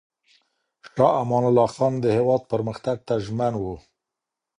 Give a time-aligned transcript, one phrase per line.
[0.93, 3.63] شاه امان الله خان د هېواد پرمختګ ته ژمن و.